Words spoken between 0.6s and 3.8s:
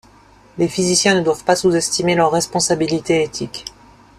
physiciens ne doivent pas sous-estimer leurs responsabilités éthiques.